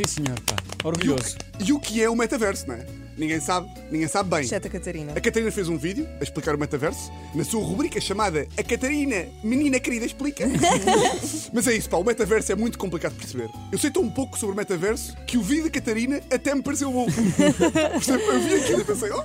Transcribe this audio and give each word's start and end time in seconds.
Sim, 0.00 0.24
senhor, 0.24 0.40
pá. 0.40 0.56
E 0.56 0.86
o, 0.86 0.88
Orgulhoso. 0.88 1.36
que, 1.58 1.64
e 1.64 1.72
o 1.74 1.78
que 1.78 2.02
é 2.02 2.08
o 2.08 2.16
metaverso, 2.16 2.66
não 2.66 2.74
é? 2.74 2.86
Ninguém 3.18 3.38
sabe, 3.38 3.68
ninguém 3.90 4.08
sabe 4.08 4.30
bem. 4.30 4.40
Exceto 4.40 4.66
a 4.66 4.70
Catarina. 4.70 5.12
A 5.12 5.20
Catarina 5.20 5.50
fez 5.52 5.68
um 5.68 5.76
vídeo 5.76 6.08
a 6.18 6.22
explicar 6.22 6.54
o 6.54 6.58
metaverso 6.58 7.12
na 7.34 7.44
sua 7.44 7.62
rubrica 7.62 8.00
chamada 8.00 8.48
A 8.56 8.62
Catarina, 8.62 9.26
Menina 9.44 9.78
Querida 9.78 10.06
Explica. 10.06 10.46
Mas 11.52 11.66
é 11.66 11.74
isso, 11.74 11.90
pá, 11.90 11.98
o 11.98 12.04
metaverso 12.04 12.50
é 12.50 12.54
muito 12.54 12.78
complicado 12.78 13.12
de 13.12 13.18
perceber. 13.18 13.50
Eu 13.70 13.78
sei 13.78 13.90
tão 13.90 14.08
pouco 14.08 14.38
sobre 14.38 14.54
o 14.54 14.56
metaverso 14.56 15.14
que 15.26 15.36
o 15.36 15.42
vídeo 15.42 15.64
da 15.64 15.70
Catarina 15.70 16.22
até 16.32 16.54
me 16.54 16.62
pareceu 16.62 16.90
bom. 16.90 17.06
Eu 18.30 18.40
vi 18.40 18.54
aquilo 18.54 18.80
e 18.80 18.84
pensei, 18.84 19.10
oh, 19.10 19.24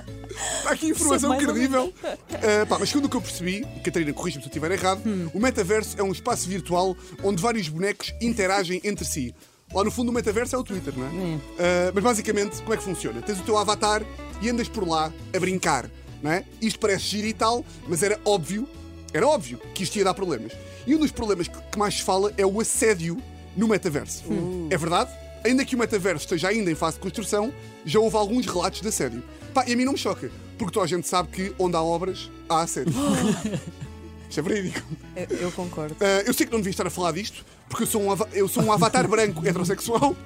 está 0.58 0.70
aqui 0.72 0.88
informação 0.88 1.38
credível. 1.38 1.90
Ah, 2.04 2.66
pá, 2.68 2.76
mas 2.78 2.90
segundo 2.90 3.06
o 3.06 3.08
que 3.08 3.16
eu 3.16 3.22
percebi, 3.22 3.64
Catarina, 3.82 4.12
corrija-me 4.12 4.42
se 4.42 4.48
eu 4.48 4.50
estiver 4.50 4.70
errado, 4.72 5.00
o 5.32 5.40
metaverso 5.40 5.98
é 5.98 6.02
um 6.02 6.12
espaço 6.12 6.46
virtual 6.46 6.94
onde 7.22 7.40
vários 7.40 7.66
bonecos 7.70 8.12
interagem 8.20 8.78
entre 8.84 9.06
si. 9.06 9.34
Lá 9.72 9.84
no 9.84 9.90
fundo 9.90 10.10
o 10.10 10.12
metaverso 10.12 10.54
é 10.56 10.58
o 10.58 10.64
Twitter, 10.64 10.94
não 10.96 11.06
é? 11.06 11.10
Ah, 11.58 11.92
mas 11.94 12.02
basicamente, 12.02 12.60
como 12.62 12.74
é 12.74 12.76
que 12.76 12.82
funciona? 12.82 13.20
Tens 13.20 13.40
o 13.40 13.42
teu 13.42 13.58
avatar 13.58 14.02
e 14.40 14.48
andas 14.48 14.68
por 14.68 14.86
lá 14.86 15.12
a 15.34 15.40
brincar, 15.40 15.90
não 16.22 16.30
é? 16.30 16.44
Isto 16.62 16.78
parece 16.78 17.04
giro 17.04 17.26
e 17.26 17.32
tal, 17.32 17.64
mas 17.88 18.02
era 18.02 18.18
óbvio, 18.24 18.68
era 19.12 19.26
óbvio 19.26 19.58
que 19.74 19.82
isto 19.82 19.96
ia 19.96 20.04
dar 20.04 20.14
problemas. 20.14 20.52
E 20.86 20.94
um 20.94 20.98
dos 20.98 21.10
problemas 21.10 21.48
que 21.48 21.78
mais 21.78 21.94
se 21.96 22.02
fala 22.02 22.32
é 22.36 22.46
o 22.46 22.60
assédio 22.60 23.20
no 23.56 23.66
metaverso. 23.66 24.24
É 24.70 24.76
verdade? 24.76 25.10
Ainda 25.44 25.64
que 25.64 25.74
o 25.74 25.78
metaverso 25.78 26.24
esteja 26.24 26.48
ainda 26.48 26.70
em 26.70 26.74
fase 26.74 26.96
de 26.96 27.02
construção, 27.02 27.52
já 27.84 27.98
houve 27.98 28.16
alguns 28.16 28.46
relatos 28.46 28.80
de 28.80 28.88
assédio. 28.88 29.22
Pá, 29.52 29.64
e 29.66 29.72
a 29.72 29.76
mim 29.76 29.84
não 29.84 29.92
me 29.92 29.98
choca, 29.98 30.30
porque 30.58 30.72
toda 30.72 30.84
a 30.84 30.88
gente 30.88 31.08
sabe 31.08 31.28
que 31.28 31.54
onde 31.58 31.76
há 31.76 31.82
obras, 31.82 32.30
há 32.48 32.62
assédio. 32.62 32.92
Isto 34.28 34.40
é 34.40 34.42
verídico. 34.42 34.86
Eu, 35.14 35.38
eu 35.38 35.52
concordo. 35.52 35.96
Ah, 36.00 36.22
eu 36.26 36.34
sei 36.34 36.46
que 36.46 36.52
não 36.52 36.58
devia 36.58 36.72
estar 36.72 36.86
a 36.86 36.90
falar 36.90 37.12
disto, 37.12 37.44
porque 37.76 37.82
eu 37.82 37.86
sou 37.86 38.02
um, 38.02 38.16
eu 38.32 38.48
sou 38.48 38.62
um 38.62 38.72
avatar 38.72 39.06
branco 39.06 39.46
heterossexual. 39.46 40.16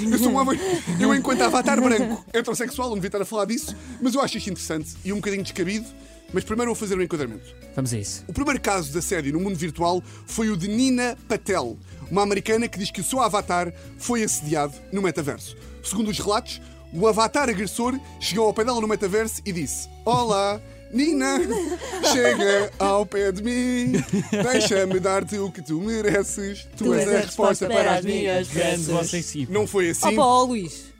Eu, 0.00 0.18
sou 0.18 0.30
um 0.30 0.52
eu, 1.00 1.12
enquanto 1.14 1.42
avatar 1.42 1.80
branco 1.80 2.24
heterossexual, 2.32 2.88
não 2.90 2.94
devia 2.94 3.08
estar 3.08 3.20
a 3.20 3.24
falar 3.24 3.44
disso, 3.44 3.74
mas 4.00 4.14
eu 4.14 4.20
acho 4.20 4.38
isto 4.38 4.50
interessante 4.50 4.94
e 5.04 5.12
um 5.12 5.16
bocadinho 5.16 5.42
descabido. 5.42 5.84
Mas 6.32 6.44
primeiro 6.44 6.70
vou 6.70 6.76
fazer 6.76 6.96
um 6.96 7.02
enquadramento. 7.02 7.44
Vamos 7.74 7.92
a 7.92 7.98
isso. 7.98 8.24
O 8.28 8.32
primeiro 8.32 8.60
caso 8.60 8.92
de 8.92 8.98
assédio 8.98 9.32
no 9.32 9.40
mundo 9.40 9.56
virtual 9.56 10.02
foi 10.26 10.48
o 10.48 10.56
de 10.56 10.68
Nina 10.68 11.16
Patel, 11.28 11.76
uma 12.08 12.22
americana 12.22 12.68
que 12.68 12.78
diz 12.78 12.90
que 12.90 13.00
o 13.00 13.04
seu 13.04 13.20
avatar 13.20 13.72
foi 13.98 14.22
assediado 14.22 14.74
no 14.92 15.02
metaverso. 15.02 15.56
Segundo 15.82 16.08
os 16.08 16.18
relatos, 16.18 16.60
o 16.92 17.06
avatar 17.08 17.48
agressor 17.48 17.98
chegou 18.20 18.46
ao 18.46 18.54
pé 18.54 18.64
dela 18.64 18.80
no 18.80 18.86
metaverso 18.86 19.42
e 19.44 19.52
disse: 19.52 19.88
Olá, 20.04 20.60
Nina, 20.92 21.38
chega 22.12 22.70
ao 22.78 23.04
pé 23.04 23.32
de 23.32 23.42
mim, 23.42 23.92
deixa-me 24.30 25.00
dar-te 25.00 25.38
o 25.38 25.50
que 25.50 25.60
tu 25.60 25.80
mereces. 25.80 26.66
Tu, 26.76 26.94
és 26.94 27.08
a 27.08 27.18
resposta 27.20 27.66
para 27.66 27.96
as 27.96 28.04
minhas. 28.04 28.48
grandes. 28.48 28.88
Não 29.48 29.66
foi 29.66 29.90
assim. 29.90 30.14
Opa, 30.14 30.22
ó 30.22 30.44
Luís. 30.44 30.96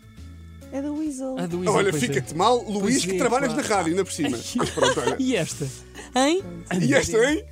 É 0.72 0.82
da 0.82 0.92
Weasel. 0.92 1.38
A 1.38 1.46
do 1.46 1.62
Isa, 1.62 1.70
Olha, 1.70 1.90
pois 1.90 2.02
é. 2.02 2.06
fica-te 2.06 2.34
mal, 2.34 2.58
Luís, 2.68 2.80
Pois 2.80 3.04
que 3.04 3.14
é, 3.14 3.18
trabalhas 3.18 3.52
pá. 3.54 3.62
na 3.62 3.68
rádio, 3.68 3.90
ainda 3.92 4.04
por 4.04 4.12
cima. 4.12 4.36
Mas 4.56 4.70
pronto, 4.70 5.00
olha. 5.00 5.16
E 5.18 5.36
esta? 5.36 5.66
Hein? 6.14 6.42
E 6.82 6.92
esta, 6.94 7.16
hein? 7.30 7.44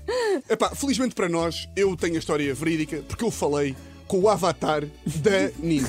Epá, 0.50 0.74
felizmente 0.74 1.14
para 1.14 1.28
nós, 1.28 1.68
eu 1.76 1.96
tenho 1.96 2.16
a 2.16 2.18
história 2.18 2.52
verídica 2.52 3.02
porque 3.06 3.24
eu 3.24 3.30
falei 3.30 3.74
com 4.06 4.18
o 4.20 4.28
avatar 4.28 4.84
da 5.06 5.50
Nina. 5.58 5.88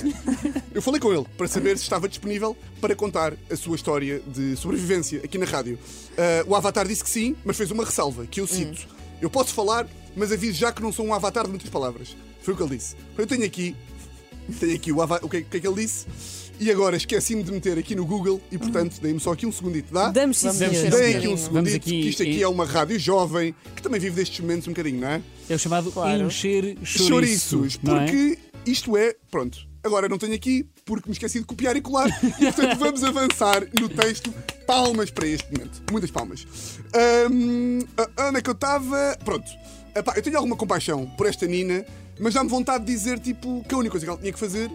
Eu 0.74 0.81
falei 0.81 1.00
com 1.00 1.14
ele 1.14 1.26
para 1.38 1.48
saber 1.48 1.78
se 1.78 1.84
estava 1.84 2.08
disponível 2.08 2.56
para 2.80 2.96
contar 2.96 3.34
a 3.50 3.56
sua 3.56 3.76
história 3.76 4.22
de 4.28 4.56
sobrevivência 4.56 5.22
aqui 5.24 5.38
na 5.38 5.46
rádio. 5.46 5.78
Ah, 6.18 6.44
o 6.48 6.56
avatar 6.56 6.88
disse 6.88 7.04
que 7.04 7.09
sim, 7.09 7.36
mas 7.44 7.58
fez 7.58 7.72
uma 7.72 7.84
ressalva, 7.86 8.25
que 8.25 8.40
eu 8.42 8.48
cito. 8.48 8.88
Eu 9.22 9.30
posso 9.30 9.54
falar, 9.54 9.88
mas 10.16 10.31
aviso 10.31 10.58
já 10.58 10.72
que 10.72 10.81
não 10.81 10.92
sou 10.92 11.06
um 11.06 11.14
avatar 11.14 11.44
de 11.44 11.50
muitas 11.50 11.70
palavras. 11.70 12.16
Foi 12.42 12.54
o 12.54 12.58
que 12.58 12.64
ele 12.64 12.78
disse. 12.78 12.96
Eu 13.18 13.25
tenho 13.28 13.44
aqui, 13.46 13.75
tenho 14.59 14.75
aqui 14.75 14.92
o, 14.92 15.02
ava- 15.02 15.20
o, 15.24 15.30
que, 15.30 15.38
o 15.38 15.46
que 15.46 15.58
é 15.58 15.59
que 15.59 15.68
ele 15.68 15.81
disse. 15.81 16.06
E 16.60 16.72
agora 16.72 16.96
esqueci-me 16.96 17.44
de 17.44 17.52
meter 17.52 17.78
aqui 17.78 17.96
no 17.96 18.06
Google 18.06 18.42
e, 18.52 18.58
portanto, 18.58 18.98
dei-me 19.02 19.20
só 19.20 19.34
aqui 19.34 19.46
um 19.46 19.52
segundito, 19.52 19.94
dá? 19.94 20.10
Damos 20.10 20.38
sim, 20.38 20.48
Vamos 20.48 20.78
senhor. 20.78 20.92
Dei 20.92 21.14
um 21.14 21.18
aqui 21.18 21.28
um 21.28 21.38
segundito, 21.38 21.76
aqui 21.76 21.90
que 22.02 22.10
isto 22.10 22.22
aqui 22.24 22.32
e- 22.38 22.44
é 22.44 22.48
uma 22.48 22.66
rádio 22.66 22.98
jovem 22.98 23.54
que 23.76 23.82
também 23.82 24.00
vive 24.00 24.16
destes 24.16 24.40
momentos 24.40 24.68
um 24.68 24.72
bocadinho, 24.72 25.02
não 25.02 25.08
é? 25.10 25.22
É 25.50 25.56
o 25.56 25.60
chamado 25.60 25.92
Claro. 25.92 26.24
encher 26.28 26.78
chouriço. 26.84 27.08
Chouriços, 27.10 27.80
não 27.84 27.98
é? 27.98 28.06
porque 28.06 28.40
isto 28.66 28.96
é, 28.96 29.16
pronto, 29.30 29.60
agora 29.84 30.08
não 30.08 30.18
tenho 30.18 30.34
aqui 30.34 30.66
porque 30.86 31.10
me 31.10 31.14
esqueci 31.14 31.40
de 31.40 31.46
copiar 31.46 31.76
e 31.76 31.82
colar 31.82 32.08
e 32.40 32.46
portanto 32.46 32.78
vamos 32.80 33.04
avançar 33.04 33.62
no 33.80 33.90
texto. 33.90 34.34
Palmas 34.66 35.12
para 35.12 35.28
este 35.28 35.52
momento, 35.54 35.84
muitas 35.92 36.10
palmas. 36.10 36.48
A- 36.94 38.28
onde 38.30 38.38
é 38.38 38.42
que 38.42 38.50
eu 38.50 38.54
estava? 38.54 39.18
Pronto, 39.24 39.46
Epá, 39.96 40.14
eu 40.16 40.22
tenho 40.22 40.36
alguma 40.38 40.56
compaixão 40.56 41.06
por 41.18 41.28
esta 41.28 41.46
Nina, 41.46 41.86
mas 42.20 42.34
dá-me 42.34 42.50
vontade 42.50 42.86
de 42.86 42.92
dizer 42.92 43.20
tipo, 43.20 43.64
que 43.68 43.74
a 43.76 43.78
única 43.78 43.92
coisa 43.92 44.06
que 44.06 44.10
ela 44.10 44.20
tinha 44.20 44.34
que 44.34 44.40
fazer 44.40 44.70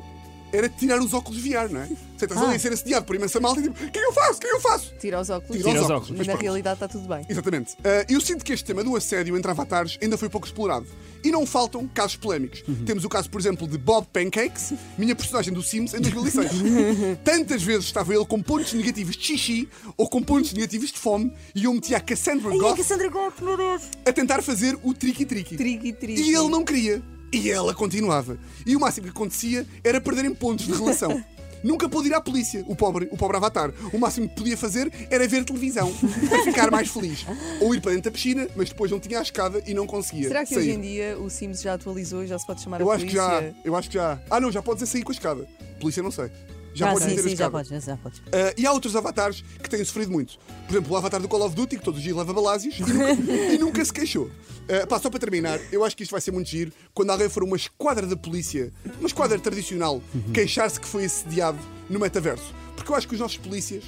era 0.53 0.69
tirar 0.69 1.01
os 1.01 1.13
óculos 1.15 1.43
de 1.43 1.49
VR, 1.51 1.69
não 1.71 1.81
é? 1.81 1.87
Você 2.17 2.25
estás 2.27 2.43
ali 2.43 2.55
a 2.55 2.59
ser 2.59 2.73
assediado 2.73 3.07
por 3.07 3.17
imensa 3.17 3.41
malta 3.41 3.61
e 3.61 3.63
tipo, 3.63 3.75
o 3.85 3.91
que 3.91 3.99
é 3.99 4.03
que 4.03 4.09
eu 4.09 4.13
faço? 4.13 4.33
O 4.37 4.41
que 4.41 4.47
é 4.47 4.51
que 4.51 4.57
eu 4.57 4.61
faço? 4.61 4.95
Tira 5.01 5.21
os 5.21 5.31
óculos. 5.31 5.57
Tira 5.57 5.69
os 5.71 5.75
os 5.75 5.83
óculos. 5.85 6.03
óculos. 6.03 6.19
Mas 6.19 6.27
na 6.27 6.33
pronto. 6.35 6.43
realidade 6.43 6.75
está 6.75 6.89
tudo 6.89 7.09
bem. 7.09 7.25
Exatamente. 7.29 7.77
Ah, 7.83 8.05
eu 8.09 8.21
sinto 8.21 8.45
que 8.45 8.53
este 8.53 8.65
tema 8.65 8.85
do 8.85 8.95
assédio 8.95 9.37
entre 9.37 9.51
avatares 9.51 9.99
ainda 10.03 10.19
foi 10.19 10.29
pouco 10.29 10.47
explorado. 10.47 10.87
E 11.25 11.31
não 11.31 11.47
faltam 11.47 11.87
casos 11.89 12.17
polémicos. 12.17 12.63
Temos 12.87 13.05
o 13.05 13.09
caso, 13.09 13.31
por 13.31 13.41
exemplo, 13.41 13.67
de 13.69 13.77
Bob 13.79 14.07
Pancakes, 14.13 14.73
minha 14.99 15.15
personagem 15.15 15.53
do 15.53 15.63
Sims, 15.63 15.95
em 15.95 16.01
2006. 16.01 16.51
Tantas 17.25 17.63
vezes 17.63 17.85
estava 17.87 18.15
ele 18.15 18.25
com 18.25 18.43
pontos 18.43 18.73
negativos 18.73 19.17
de 19.17 19.25
xixi 19.25 19.69
ou 19.97 20.09
com 20.09 20.23
pontos 20.23 20.53
negativos 20.53 20.91
de 20.91 20.99
fome 20.99 21.33
e 21.55 21.65
eu 21.65 21.73
metia 21.75 21.97
a 21.99 22.01
Cassandra 22.01 22.51
Ai, 22.51 22.57
a 22.57 22.61
Goff 22.61 22.77
Cassandra 22.83 23.09
Goff, 23.09 23.43
meu 23.43 23.57
Deus. 23.57 23.83
a 24.07 24.13
tentar 24.13 24.43
fazer 24.43 24.79
o 24.83 24.93
triqui-triqui. 24.95 25.57
Triqui, 25.57 25.93
triqui. 25.93 26.23
E 26.23 26.35
ele 26.35 26.49
não 26.49 26.65
queria. 26.65 27.03
E 27.33 27.51
ela 27.51 27.75
continuava. 27.75 28.39
E 28.67 28.75
o 28.77 28.81
máximo 28.81 29.05
que 29.07 29.11
acontecia 29.11 29.67
era 29.85 30.01
perderem 30.01 30.35
pontos 30.35 30.67
de 30.67 30.73
relação. 30.73 31.23
Nunca 31.63 31.91
pôde 31.91 32.09
ir 32.09 32.15
à 32.15 32.21
polícia, 32.23 32.65
o 32.67 32.75
pobre, 32.75 33.07
o 33.13 33.19
pobre 33.19 33.37
avatar. 33.37 33.71
O 33.93 33.99
máximo 33.99 34.27
que 34.27 34.35
podia 34.35 34.57
fazer 34.57 34.91
era 35.11 35.29
ver 35.29 35.45
televisão 35.45 35.93
para 36.27 36.43
ficar 36.43 36.71
mais 36.71 36.89
feliz. 36.89 37.27
Ou 37.61 37.75
ir 37.75 37.83
para 37.83 37.91
dentro 37.93 38.11
da 38.11 38.15
piscina, 38.15 38.49
mas 38.57 38.71
depois 38.71 38.91
não 38.91 38.99
tinha 38.99 39.19
a 39.19 39.23
escada 39.23 39.63
e 39.67 39.75
não 39.75 39.87
conseguia. 39.87 40.29
Será 40.29 40.41
que 40.47 40.55
sair. 40.55 40.61
hoje 40.61 40.71
em 40.71 40.81
dia 40.81 41.19
o 41.19 41.29
Sims 41.29 41.61
já 41.61 41.75
atualizou 41.75 42.25
e 42.25 42.27
já 42.27 42.39
se 42.39 42.47
pode 42.47 42.63
chamar 42.63 42.81
Eu 42.81 42.91
a 42.91 42.95
acho 42.95 43.05
que 43.05 43.15
polícia? 43.15 43.41
já, 43.43 43.55
eu 43.63 43.77
acho 43.77 43.89
que 43.91 43.95
já. 43.95 44.19
Ah, 44.31 44.41
não, 44.41 44.51
já 44.51 44.63
podes 44.63 44.89
sair 44.89 45.03
com 45.03 45.13
a 45.13 45.15
escada. 45.15 45.47
Polícia 45.79 46.03
não 46.03 46.11
sei. 46.11 46.31
Já 46.75 46.89
ah, 46.89 46.93
podes 46.93 47.09
sim, 47.09 47.17
ter 47.17 47.23
sim, 47.23 47.37
já 47.37 47.51
podes, 47.51 47.85
já 47.85 47.97
podes. 47.97 48.23
Ah, 48.33 48.55
e 48.57 48.67
há 48.67 48.73
outros 48.73 48.95
avatares 48.95 49.43
que 49.63 49.69
têm 49.69 49.85
sofrido 49.85 50.13
muito. 50.13 50.39
Por 50.67 50.75
exemplo, 50.75 50.93
o 50.93 50.97
avatar 50.97 51.21
do 51.21 51.29
Call 51.29 51.43
of 51.43 51.55
Duty, 51.55 51.79
que 51.79 51.85
todos 51.85 51.99
os 51.99 52.05
dias 52.05 52.17
leva 52.17 52.33
balásios 52.33 52.79
e 52.79 52.83
nunca, 52.83 53.33
e 53.55 53.59
nunca 53.59 53.85
se 53.85 53.93
queixou. 53.93 54.31
Ah, 54.69 54.87
pá, 54.87 55.01
só 55.01 55.11
para 55.11 55.19
terminar, 55.19 55.59
eu 55.73 55.85
acho 55.85 55.97
que 55.97 56.03
isto 56.03 56.13
vai 56.13 56.21
ser 56.21 56.31
muito 56.31 56.49
giro 56.49 56.73
quando 56.95 57.11
alguém 57.11 57.29
for 57.29 57.43
uma 57.43 57.57
esquadra 57.57 58.07
da 58.07 58.17
polícia, 58.17 58.73
uma 58.99 59.07
esquadra 59.07 59.39
tradicional, 59.39 60.01
queixar-se 60.33 60.79
que 60.81 60.87
foi 60.87 61.05
assediado 61.05 61.59
no 61.89 61.99
metaverso. 61.99 62.55
Porque 62.77 62.93
eu 62.93 62.97
acho 62.97 63.09
que 63.09 63.15
os 63.15 63.21
nossos 63.21 63.37
polícias 63.37 63.85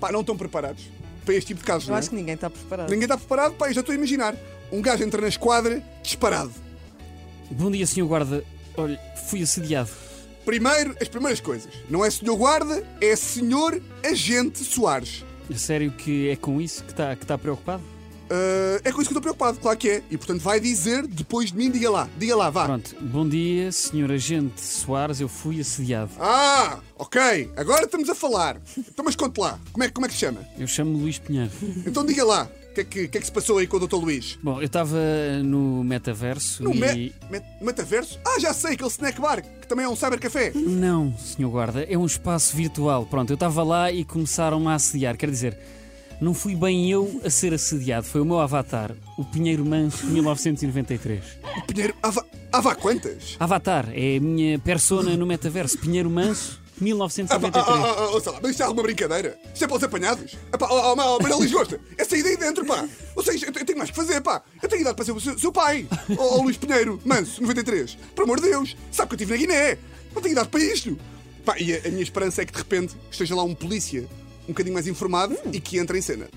pá, 0.00 0.10
não 0.10 0.20
estão 0.20 0.36
preparados 0.36 0.84
para 1.24 1.34
este 1.34 1.48
tipo 1.48 1.60
de 1.60 1.66
casos. 1.66 1.84
Eu 1.84 1.90
não 1.90 1.96
é? 1.96 1.98
acho 2.00 2.10
que 2.10 2.16
ninguém 2.16 2.34
está 2.34 2.48
preparado. 2.48 2.90
Ninguém 2.90 3.04
está 3.04 3.16
preparado, 3.16 3.54
pá, 3.54 3.68
eu 3.68 3.74
já 3.74 3.80
estou 3.80 3.92
a 3.92 3.96
imaginar. 3.96 4.34
Um 4.72 4.80
gajo 4.80 5.04
entra 5.04 5.20
na 5.20 5.28
esquadra 5.28 5.82
disparado. 6.02 6.52
Bom 7.50 7.70
dia, 7.70 7.86
senhor 7.86 8.06
guarda. 8.06 8.42
Olha, 8.76 8.98
fui 9.28 9.42
assediado. 9.42 9.90
Primeiro, 10.44 10.96
as 11.00 11.08
primeiras 11.08 11.40
coisas. 11.40 11.72
Não 11.88 12.04
é 12.04 12.10
senhor 12.10 12.36
guarda, 12.36 12.84
é 13.00 13.14
senhor 13.16 13.80
agente 14.04 14.58
Soares. 14.64 15.24
A 15.52 15.58
sério 15.58 15.90
que 15.92 16.28
é 16.28 16.36
com 16.36 16.60
isso 16.60 16.84
que 16.84 16.92
está 16.92 17.14
que 17.14 17.26
tá 17.26 17.36
preocupado? 17.36 17.82
Ah, 18.32 18.80
é 18.82 18.90
com 18.90 19.02
isso 19.02 19.10
que 19.10 19.16
eu 19.16 19.18
estou 19.18 19.22
preocupado, 19.22 19.58
claro 19.58 19.76
que 19.76 19.90
é. 19.90 20.02
E 20.10 20.16
portanto 20.16 20.40
vai 20.40 20.58
dizer 20.58 21.06
depois 21.06 21.52
de 21.52 21.58
mim, 21.58 21.70
diga 21.70 21.90
lá, 21.90 22.08
diga 22.16 22.34
lá, 22.34 22.48
vá. 22.48 22.64
Pronto. 22.64 22.96
Bom 23.00 23.28
dia, 23.28 23.70
senhor 23.70 24.10
agente 24.10 24.60
Soares. 24.60 25.20
Eu 25.20 25.28
fui 25.28 25.60
assediado. 25.60 26.10
Ah, 26.18 26.80
ok, 26.96 27.50
agora 27.56 27.84
estamos 27.84 28.08
a 28.08 28.14
falar. 28.14 28.60
Então, 28.78 29.04
mas 29.04 29.14
conte 29.14 29.38
lá, 29.38 29.60
como 29.70 29.84
é, 29.84 29.90
como 29.90 30.06
é 30.06 30.08
que 30.08 30.14
se 30.14 30.20
chama? 30.20 30.40
Eu 30.58 30.66
chamo-me 30.66 30.98
Luís 30.98 31.18
Pinheiro. 31.18 31.50
Então 31.86 32.06
diga 32.06 32.24
lá, 32.24 32.48
o 32.72 32.74
que, 32.74 32.80
é 32.80 32.84
que, 32.84 33.08
que 33.08 33.18
é 33.18 33.20
que 33.20 33.26
se 33.26 33.32
passou 33.32 33.58
aí 33.58 33.66
com 33.66 33.76
o 33.76 33.86
Dr. 33.86 33.96
Luís? 33.96 34.38
Bom, 34.42 34.58
eu 34.60 34.64
estava 34.66 34.98
no 35.44 35.84
metaverso 35.84 36.62
No 36.64 36.74
e. 36.74 36.80
me- 36.80 37.12
me- 37.30 37.42
metaverso? 37.60 38.18
Ah, 38.26 38.40
já 38.40 38.52
sei, 38.54 38.72
aquele 38.74 38.88
snack 38.88 39.20
bar, 39.20 39.42
que 39.42 39.66
também 39.68 39.84
é 39.84 39.88
um 39.88 39.94
cybercafé. 39.96 40.52
Não, 40.54 41.14
senhor 41.18 41.50
guarda, 41.50 41.82
é 41.84 41.96
um 41.98 42.06
espaço 42.06 42.56
virtual. 42.56 43.04
Pronto, 43.06 43.30
eu 43.30 43.34
estava 43.34 43.62
lá 43.62 43.92
e 43.92 44.04
começaram-me 44.04 44.68
a 44.68 44.74
assediar. 44.74 45.16
Quer 45.18 45.30
dizer, 45.30 45.58
não 46.20 46.32
fui 46.32 46.54
bem 46.56 46.90
eu 46.90 47.20
a 47.24 47.28
ser 47.30 47.52
assediado, 47.52 48.06
foi 48.06 48.20
o 48.20 48.24
meu 48.24 48.40
avatar, 48.40 48.92
o 49.18 49.24
Pinheiro 49.24 49.64
Manso 49.66 50.06
de 50.06 50.12
1993. 50.12 51.22
O 51.58 51.62
Pinheiro. 51.66 51.94
Ava... 52.02 52.24
Vá, 52.62 52.74
quantas? 52.74 53.36
Avatar 53.40 53.88
é 53.94 54.16
a 54.16 54.20
minha 54.20 54.58
persona 54.58 55.16
no 55.16 55.26
metaverso. 55.26 55.76
Pinheiro 55.78 56.08
Manso, 56.10 56.60
1993. 56.82 57.66
ah, 57.66 57.70
ah, 57.70 58.16
ah, 58.16 58.20
sei 58.20 58.32
lá, 58.32 58.38
mas 58.42 58.50
isto 58.50 58.62
é 58.62 58.66
alguma 58.66 58.82
brincadeira? 58.82 59.38
Isto 59.52 59.64
é 59.64 59.68
para 59.68 59.76
os 59.76 59.84
apanhados? 59.84 60.36
Ah, 60.52 60.58
pá, 60.58 60.68
oh, 60.70 60.74
oh, 60.74 60.92
oh, 60.92 61.22
Maria 61.22 61.36
Lisgosta, 61.38 61.80
essa 61.96 62.16
ideia 62.16 62.36
aí 62.36 62.40
dentro, 62.40 62.64
pá. 62.64 62.88
Ou 63.14 63.22
seja, 63.22 63.46
eu, 63.46 63.52
tenho 63.52 63.78
mais 63.78 63.90
que 63.90 63.96
fazer, 63.96 64.20
pá. 64.20 64.42
Eu 64.62 64.68
tenho 64.68 64.82
idade 64.82 64.96
para 64.96 65.04
ser 65.04 65.12
o 65.12 65.20
seu, 65.20 65.38
seu 65.38 65.52
pai. 65.52 65.86
Ó 66.18 66.38
oh, 66.38 66.42
Luís 66.42 66.56
Pinheiro, 66.56 67.00
Manso, 67.04 67.40
93. 67.40 67.96
Por 68.14 68.24
amor 68.24 68.40
de 68.40 68.48
Deus, 68.48 68.76
sabe 68.90 69.08
que 69.08 69.14
eu 69.14 69.26
estive 69.26 69.32
na 69.32 69.38
Guiné. 69.38 69.78
Não 70.14 70.20
tenho 70.20 70.32
idade 70.32 70.48
para 70.48 70.60
isto. 70.60 70.98
Pá, 71.44 71.58
e 71.58 71.74
a, 71.74 71.78
a 71.78 71.88
minha 71.90 72.02
esperança 72.02 72.42
é 72.42 72.44
que 72.44 72.52
de 72.52 72.58
repente 72.58 72.96
esteja 73.10 73.34
lá 73.34 73.42
um 73.42 73.54
polícia 73.54 74.08
um 74.44 74.48
bocadinho 74.48 74.74
mais 74.74 74.86
informado 74.86 75.36
e 75.52 75.60
que 75.60 75.78
entre 75.78 75.98
em 75.98 76.02
cena. 76.02 76.28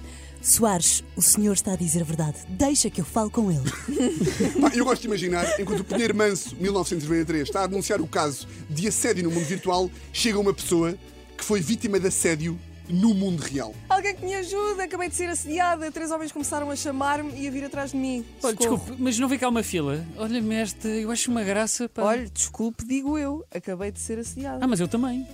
Soares, 0.45 1.03
o 1.15 1.24
senhor 1.24 1.53
está 1.53 1.74
a 1.74 1.75
dizer 1.75 2.01
a 2.01 2.06
verdade. 2.06 2.38
Deixa 2.47 2.88
que 2.88 3.01
eu 3.01 3.06
falo 3.06 3.31
com 3.31 3.51
ele. 3.51 3.68
Pá, 4.62 4.71
eu 4.75 4.86
gosto 4.86 5.01
de 5.01 5.07
imaginar, 5.07 5.59
enquanto 5.59 5.80
o 5.80 5.83
Pinheiro 5.83 6.13
Manso, 6.15 6.56
1993, 6.57 7.47
está 7.47 7.63
a 7.63 7.68
denunciar 7.68 8.00
o 8.00 8.06
caso 8.06 8.47
de 8.69 8.88
assédio 8.88 9.24
no 9.24 9.31
mundo 9.31 9.45
virtual, 9.45 9.89
chega 10.13 10.39
uma 10.39 10.53
pessoa 10.53 10.95
que 11.36 11.44
foi 11.44 11.62
vítima 11.62 12.00
de 12.00 12.09
assédio 12.09 12.59
no 12.88 13.15
mundo 13.15 13.39
real. 13.42 13.74
Alguém 13.89 14.15
que 14.15 14.24
me 14.24 14.36
ajuda, 14.36 14.83
acabei 14.83 15.09
de 15.09 15.15
ser 15.15 15.27
assediada. 15.30 15.92
Três 15.92 16.12
homens 16.12 16.31
começaram 16.31 16.69
a 16.69 16.75
chamar-me 16.75 17.33
e 17.41 17.48
a 17.48 17.51
vir 17.51 17.65
atrás 17.65 17.89
de 17.89 17.98
mim. 17.98 18.24
Olha, 18.44 18.53
Socorro. 18.53 18.77
desculpe, 18.77 19.01
mas 19.01 19.18
não 19.18 19.27
vê 19.27 19.39
cá 19.39 19.50
uma 19.50 19.63
fila? 19.63 20.06
Olha-me 20.15 20.53
esta, 20.53 20.88
eu 20.88 21.09
acho 21.09 21.31
uma 21.31 21.44
graça. 21.44 21.89
Pá. 21.89 22.03
Olha, 22.03 22.30
desculpe, 22.30 22.86
digo 22.86 23.18
eu. 23.18 23.44
Acabei 23.51 23.91
de 23.91 24.00
ser 24.00 24.19
assediada. 24.19 24.63
Ah, 24.63 24.68
mas 24.68 24.80
eu 24.80 24.88
também. 24.88 25.25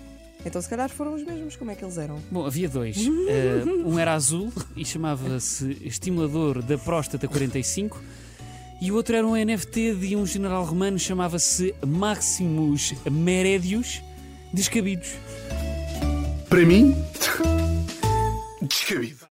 Então, 0.46 0.62
se 0.62 0.68
calhar 0.68 0.90
foram 0.90 1.14
os 1.14 1.24
mesmos, 1.24 1.56
como 1.56 1.72
é 1.72 1.76
que 1.76 1.84
eles 1.84 1.98
eram? 1.98 2.20
Bom, 2.32 2.46
havia 2.46 2.68
dois. 2.68 2.98
Uh, 2.98 3.88
um 3.88 4.00
era 4.00 4.14
azul 4.14 4.52
e 4.76 4.84
chamava-se 4.84 5.78
Estimulador 5.82 6.62
da 6.62 6.78
Próstata 6.78 7.28
45. 7.28 8.02
E 8.82 8.92
o 8.92 8.96
outro 8.96 9.16
era 9.16 9.26
um 9.26 9.36
NFT 9.36 9.94
de 9.94 10.16
um 10.16 10.26
general 10.26 10.66
romano, 10.66 10.98
chamava-se 10.98 11.76
Maximus 11.86 12.96
Meredius 13.10 14.02
Descabidos. 14.52 15.12
Para 16.50 16.66
mim, 16.66 16.96
descabido. 18.68 19.30